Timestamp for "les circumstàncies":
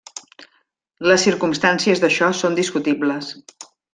1.11-2.03